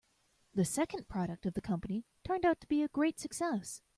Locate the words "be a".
2.67-2.87